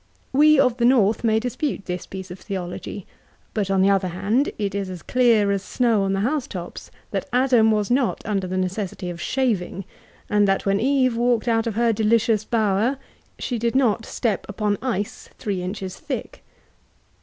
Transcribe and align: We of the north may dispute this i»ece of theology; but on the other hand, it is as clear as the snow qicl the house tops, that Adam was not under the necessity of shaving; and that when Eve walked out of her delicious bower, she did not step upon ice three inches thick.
We 0.33 0.59
of 0.59 0.77
the 0.77 0.85
north 0.85 1.23
may 1.23 1.39
dispute 1.39 1.85
this 1.85 2.07
i»ece 2.11 2.31
of 2.31 2.39
theology; 2.39 3.05
but 3.53 3.69
on 3.69 3.83
the 3.83 3.91
other 3.91 4.07
hand, 4.07 4.49
it 4.57 4.73
is 4.73 4.89
as 4.89 5.03
clear 5.03 5.51
as 5.51 5.61
the 5.61 5.67
snow 5.67 5.99
qicl 6.07 6.13
the 6.13 6.19
house 6.21 6.47
tops, 6.47 6.89
that 7.11 7.29
Adam 7.31 7.69
was 7.69 7.91
not 7.91 8.25
under 8.25 8.47
the 8.47 8.57
necessity 8.57 9.11
of 9.11 9.21
shaving; 9.21 9.85
and 10.27 10.47
that 10.47 10.65
when 10.65 10.79
Eve 10.79 11.15
walked 11.15 11.47
out 11.47 11.67
of 11.67 11.75
her 11.75 11.93
delicious 11.93 12.43
bower, 12.43 12.97
she 13.37 13.59
did 13.59 13.75
not 13.75 14.03
step 14.07 14.43
upon 14.49 14.79
ice 14.81 15.29
three 15.37 15.61
inches 15.61 15.95
thick. 15.99 16.41